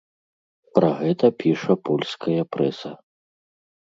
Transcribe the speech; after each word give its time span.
Пра 0.77 0.87
гэта 1.01 1.29
піша 1.43 1.75
польская 1.89 2.41
прэса. 2.57 2.91